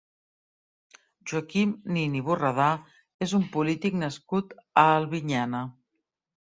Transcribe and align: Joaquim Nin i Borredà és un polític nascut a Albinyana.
Joaquim 1.31 1.75
Nin 1.97 2.17
i 2.21 2.23
Borredà 2.31 2.71
és 3.29 3.37
un 3.41 3.47
polític 3.59 4.03
nascut 4.07 4.59
a 4.59 4.89
Albinyana. 4.99 5.65